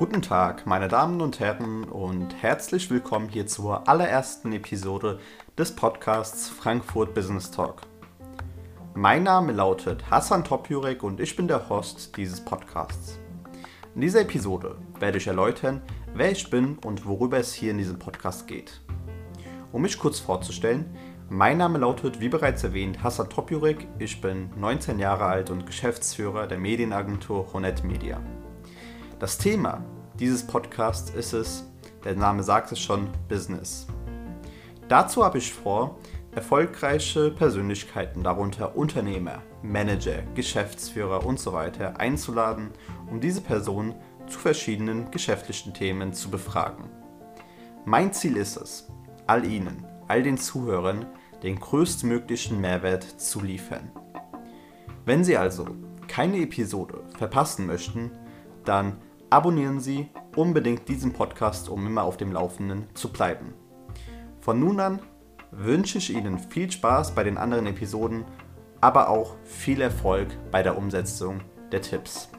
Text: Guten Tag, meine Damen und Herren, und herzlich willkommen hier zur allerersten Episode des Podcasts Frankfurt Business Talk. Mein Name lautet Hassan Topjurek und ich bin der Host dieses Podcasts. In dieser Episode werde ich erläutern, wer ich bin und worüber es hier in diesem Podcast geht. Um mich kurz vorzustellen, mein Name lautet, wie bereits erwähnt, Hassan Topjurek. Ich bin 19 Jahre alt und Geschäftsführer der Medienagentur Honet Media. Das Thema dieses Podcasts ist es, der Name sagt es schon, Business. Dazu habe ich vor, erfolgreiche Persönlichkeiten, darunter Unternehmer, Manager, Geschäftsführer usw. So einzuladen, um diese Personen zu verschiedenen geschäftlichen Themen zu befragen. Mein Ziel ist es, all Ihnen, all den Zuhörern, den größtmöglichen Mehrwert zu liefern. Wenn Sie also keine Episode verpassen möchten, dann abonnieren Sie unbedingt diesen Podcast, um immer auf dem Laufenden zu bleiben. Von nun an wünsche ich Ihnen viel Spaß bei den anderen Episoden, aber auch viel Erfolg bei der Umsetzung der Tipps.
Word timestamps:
Guten 0.00 0.22
Tag, 0.22 0.64
meine 0.64 0.88
Damen 0.88 1.20
und 1.20 1.40
Herren, 1.40 1.84
und 1.84 2.34
herzlich 2.40 2.88
willkommen 2.90 3.28
hier 3.28 3.46
zur 3.46 3.86
allerersten 3.86 4.50
Episode 4.50 5.20
des 5.58 5.76
Podcasts 5.76 6.48
Frankfurt 6.48 7.12
Business 7.12 7.50
Talk. 7.50 7.82
Mein 8.94 9.24
Name 9.24 9.52
lautet 9.52 10.10
Hassan 10.10 10.42
Topjurek 10.42 11.02
und 11.02 11.20
ich 11.20 11.36
bin 11.36 11.48
der 11.48 11.68
Host 11.68 12.16
dieses 12.16 12.42
Podcasts. 12.42 13.18
In 13.94 14.00
dieser 14.00 14.22
Episode 14.22 14.78
werde 14.98 15.18
ich 15.18 15.26
erläutern, 15.26 15.82
wer 16.14 16.32
ich 16.32 16.48
bin 16.48 16.78
und 16.78 17.04
worüber 17.04 17.36
es 17.36 17.52
hier 17.52 17.72
in 17.72 17.76
diesem 17.76 17.98
Podcast 17.98 18.46
geht. 18.46 18.80
Um 19.70 19.82
mich 19.82 19.98
kurz 19.98 20.18
vorzustellen, 20.18 20.96
mein 21.28 21.58
Name 21.58 21.76
lautet, 21.76 22.20
wie 22.20 22.30
bereits 22.30 22.64
erwähnt, 22.64 23.02
Hassan 23.02 23.28
Topjurek. 23.28 23.86
Ich 23.98 24.22
bin 24.22 24.48
19 24.56 24.98
Jahre 24.98 25.26
alt 25.26 25.50
und 25.50 25.66
Geschäftsführer 25.66 26.46
der 26.46 26.56
Medienagentur 26.56 27.52
Honet 27.52 27.84
Media. 27.84 28.18
Das 29.20 29.36
Thema 29.36 29.84
dieses 30.18 30.46
Podcasts 30.46 31.10
ist 31.10 31.34
es, 31.34 31.66
der 32.04 32.16
Name 32.16 32.42
sagt 32.42 32.72
es 32.72 32.80
schon, 32.80 33.06
Business. 33.28 33.86
Dazu 34.88 35.22
habe 35.22 35.36
ich 35.36 35.52
vor, 35.52 35.98
erfolgreiche 36.34 37.30
Persönlichkeiten, 37.30 38.22
darunter 38.22 38.74
Unternehmer, 38.74 39.42
Manager, 39.62 40.22
Geschäftsführer 40.34 41.26
usw. 41.26 41.70
So 41.76 41.84
einzuladen, 41.98 42.70
um 43.10 43.20
diese 43.20 43.42
Personen 43.42 43.94
zu 44.26 44.38
verschiedenen 44.38 45.10
geschäftlichen 45.10 45.74
Themen 45.74 46.14
zu 46.14 46.30
befragen. 46.30 46.88
Mein 47.84 48.14
Ziel 48.14 48.38
ist 48.38 48.56
es, 48.56 48.88
all 49.26 49.44
Ihnen, 49.44 49.84
all 50.08 50.22
den 50.22 50.38
Zuhörern, 50.38 51.04
den 51.42 51.60
größtmöglichen 51.60 52.58
Mehrwert 52.58 53.02
zu 53.04 53.42
liefern. 53.42 53.92
Wenn 55.04 55.24
Sie 55.24 55.36
also 55.36 55.66
keine 56.08 56.38
Episode 56.38 57.02
verpassen 57.18 57.66
möchten, 57.66 58.12
dann 58.64 58.96
abonnieren 59.30 59.80
Sie 59.80 60.08
unbedingt 60.36 60.88
diesen 60.88 61.12
Podcast, 61.12 61.68
um 61.68 61.86
immer 61.86 62.02
auf 62.02 62.16
dem 62.16 62.32
Laufenden 62.32 62.88
zu 62.94 63.12
bleiben. 63.12 63.54
Von 64.40 64.58
nun 64.60 64.80
an 64.80 65.00
wünsche 65.52 65.98
ich 65.98 66.10
Ihnen 66.10 66.38
viel 66.38 66.70
Spaß 66.70 67.14
bei 67.14 67.24
den 67.24 67.38
anderen 67.38 67.66
Episoden, 67.66 68.24
aber 68.80 69.08
auch 69.08 69.36
viel 69.44 69.80
Erfolg 69.80 70.28
bei 70.50 70.62
der 70.62 70.76
Umsetzung 70.76 71.40
der 71.70 71.82
Tipps. 71.82 72.30